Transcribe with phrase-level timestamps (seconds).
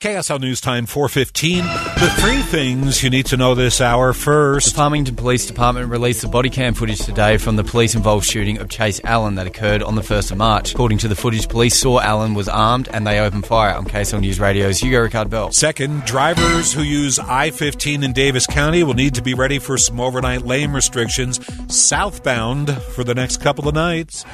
[0.00, 1.64] KSL News Time 415.
[1.64, 4.68] The three things you need to know this hour first.
[4.68, 8.58] The Farmington Police Department released the body cam footage today from the police involved shooting
[8.58, 10.72] of Chase Allen that occurred on the 1st of March.
[10.72, 14.20] According to the footage, police saw Allen was armed and they opened fire on KSL
[14.20, 15.50] News Radio's Hugo Ricard Bell.
[15.50, 19.76] Second, drivers who use I 15 in Davis County will need to be ready for
[19.76, 21.40] some overnight lane restrictions
[21.74, 24.24] southbound for the next couple of nights.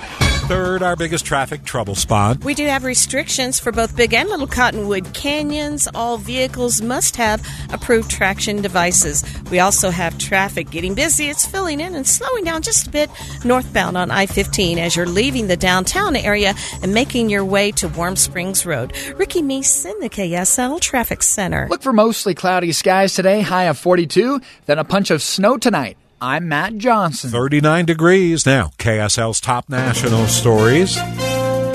[0.46, 2.44] Third, our biggest traffic trouble spot.
[2.44, 5.88] We do have restrictions for both Big and Little Cottonwood Canyons.
[5.94, 7.42] All vehicles must have
[7.72, 9.24] approved traction devices.
[9.50, 11.30] We also have traffic getting busy.
[11.30, 13.08] It's filling in and slowing down just a bit
[13.42, 17.88] northbound on I 15 as you're leaving the downtown area and making your way to
[17.88, 18.92] Warm Springs Road.
[19.16, 21.68] Ricky Meese in the KSL Traffic Center.
[21.70, 25.96] Look for mostly cloudy skies today, high of 42, then a punch of snow tonight.
[26.24, 27.28] I'm Matt Johnson.
[27.28, 28.70] 39 degrees now.
[28.78, 30.96] KSL's top national stories.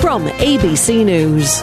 [0.00, 1.62] From ABC News.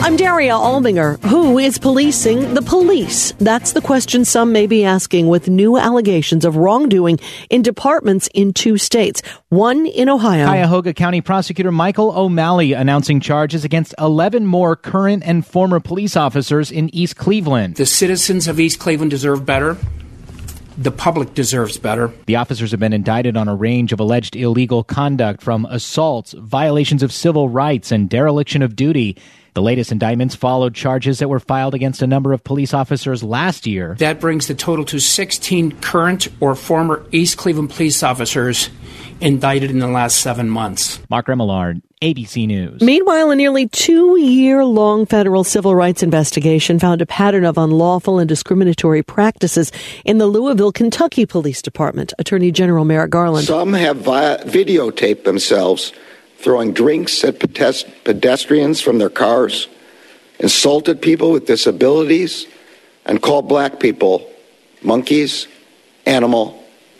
[0.00, 1.20] I'm Daria Albinger.
[1.24, 3.32] Who is policing the police?
[3.40, 7.18] That's the question some may be asking with new allegations of wrongdoing
[7.50, 10.46] in departments in two states, one in Ohio.
[10.46, 16.70] Cuyahoga County Prosecutor Michael O'Malley announcing charges against 11 more current and former police officers
[16.70, 17.74] in East Cleveland.
[17.74, 19.76] The citizens of East Cleveland deserve better.
[20.80, 22.12] The public deserves better.
[22.26, 27.02] The officers have been indicted on a range of alleged illegal conduct from assaults, violations
[27.02, 29.16] of civil rights, and dereliction of duty.
[29.58, 33.66] The latest indictments followed charges that were filed against a number of police officers last
[33.66, 33.96] year.
[33.98, 38.70] That brings the total to 16 current or former East Cleveland police officers
[39.20, 41.00] indicted in the last seven months.
[41.10, 42.80] Mark Remillard, ABC News.
[42.80, 48.20] Meanwhile, a nearly two year long federal civil rights investigation found a pattern of unlawful
[48.20, 49.72] and discriminatory practices
[50.04, 52.12] in the Louisville, Kentucky Police Department.
[52.20, 53.48] Attorney General Merrick Garland.
[53.48, 55.92] Some have vi- videotaped themselves
[56.38, 59.68] throwing drinks at pedestrians from their cars,
[60.38, 62.46] insulted people with disabilities,
[63.04, 64.30] and called black people
[64.82, 65.48] monkeys,
[66.06, 66.54] animal,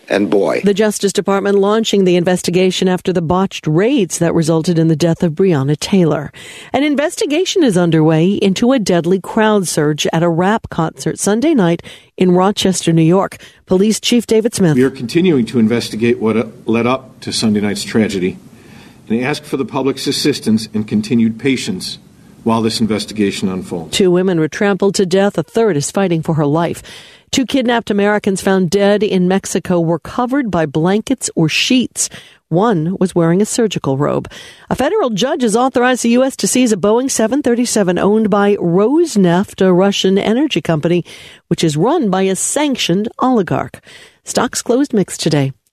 [0.09, 0.59] and boy.
[0.63, 5.23] The Justice Department launching the investigation after the botched raids that resulted in the death
[5.23, 6.31] of Breonna Taylor.
[6.73, 11.83] An investigation is underway into a deadly crowd surge at a rap concert Sunday night
[12.17, 13.37] in Rochester, New York.
[13.67, 14.75] Police Chief David Smith.
[14.75, 18.37] We are continuing to investigate what uh, led up to Sunday night's tragedy
[19.09, 21.97] and ask for the public's assistance and continued patience
[22.43, 23.95] while this investigation unfolds.
[23.95, 25.37] Two women were trampled to death.
[25.37, 26.81] A third is fighting for her life.
[27.31, 32.09] Two kidnapped Americans found dead in Mexico were covered by blankets or sheets.
[32.47, 34.31] One was wearing a surgical robe.
[34.71, 36.35] A federal judge has authorized the U.S.
[36.37, 41.05] to seize a Boeing 737 owned by Rosneft, a Russian energy company,
[41.47, 43.79] which is run by a sanctioned oligarch.
[44.23, 45.53] Stocks closed mixed today.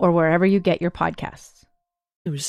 [0.00, 1.64] or wherever you get your podcasts.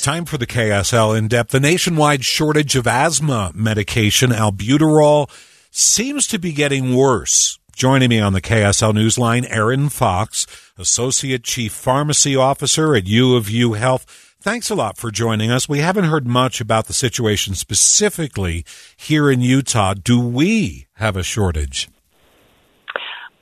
[0.01, 1.51] Time for the KSL in depth.
[1.51, 5.29] The nationwide shortage of asthma medication, albuterol,
[5.69, 7.59] seems to be getting worse.
[7.73, 10.45] Joining me on the KSL Newsline, Erin Fox,
[10.77, 14.35] Associate Chief Pharmacy Officer at U of U Health.
[14.41, 15.69] Thanks a lot for joining us.
[15.69, 18.65] We haven't heard much about the situation specifically
[18.97, 19.93] here in Utah.
[19.93, 21.87] Do we have a shortage?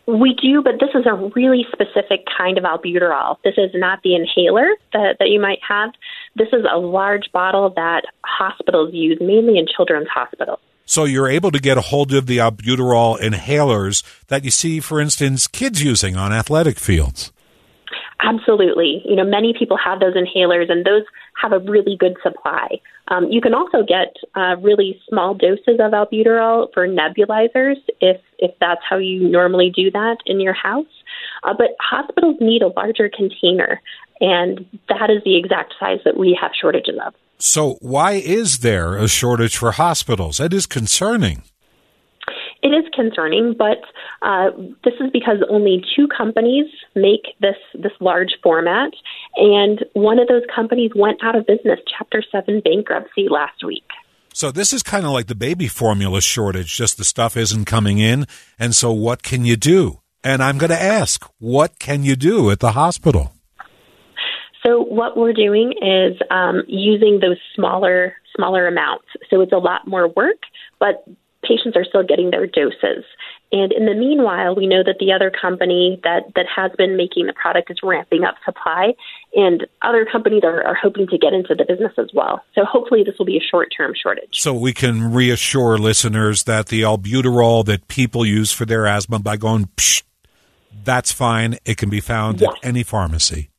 [0.10, 3.38] We do, but this is a really specific kind of albuterol.
[3.44, 5.92] This is not the inhaler that, that you might have.
[6.36, 10.60] This is a large bottle that hospitals use, mainly in children's hospitals.
[10.86, 15.00] So you're able to get a hold of the albuterol inhalers that you see, for
[15.00, 17.32] instance, kids using on athletic fields.
[18.22, 19.02] Absolutely.
[19.06, 21.04] You know, many people have those inhalers, and those
[21.42, 22.80] have a really good supply.
[23.08, 28.52] Um, you can also get uh, really small doses of albuterol for nebulizers if if
[28.60, 30.86] that's how you normally do that in your house.
[31.44, 33.82] Uh, but hospitals need a larger container,
[34.20, 37.14] and that is the exact size that we have shortages of.
[37.38, 40.38] So, why is there a shortage for hospitals?
[40.38, 41.44] That is concerning.
[42.62, 43.80] It is concerning, but
[44.22, 44.50] uh,
[44.84, 48.92] this is because only two companies make this this large format,
[49.38, 53.86] and one of those companies went out of business, Chapter Seven bankruptcy last week.
[54.34, 56.76] So this is kind of like the baby formula shortage.
[56.76, 58.26] Just the stuff isn't coming in,
[58.60, 60.02] and so what can you do?
[60.22, 63.32] And I'm going to ask, what can you do at the hospital?
[64.66, 69.06] So what we're doing is um, using those smaller smaller amounts.
[69.30, 70.38] So it's a lot more work,
[70.80, 71.06] but
[71.44, 73.04] patients are still getting their doses.
[73.52, 77.26] And in the meanwhile, we know that the other company that, that has been making
[77.26, 78.94] the product is ramping up supply,
[79.34, 82.44] and other companies are, are hoping to get into the business as well.
[82.54, 84.40] So hopefully, this will be a short term shortage.
[84.40, 89.38] So we can reassure listeners that the albuterol that people use for their asthma by
[89.38, 90.04] going, Psh,
[90.84, 91.58] that's fine.
[91.66, 92.52] It can be found yes.
[92.52, 93.50] at any pharmacy.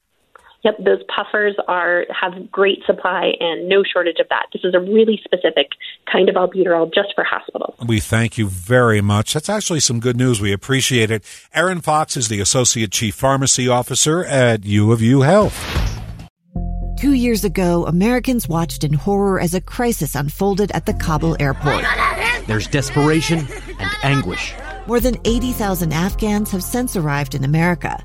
[0.62, 4.46] Yep, those puffers are have great supply and no shortage of that.
[4.52, 5.68] This is a really specific
[6.10, 7.74] kind of albuterol just for hospitals.
[7.86, 9.32] We thank you very much.
[9.32, 10.40] That's actually some good news.
[10.40, 11.24] We appreciate it.
[11.54, 15.56] Erin Fox is the Associate Chief Pharmacy Officer at U of U Health.
[16.98, 21.86] Two years ago, Americans watched in horror as a crisis unfolded at the Kabul airport.
[22.46, 23.46] There's desperation
[23.78, 24.52] and anguish.
[24.86, 28.04] More than 80,000 Afghans have since arrived in America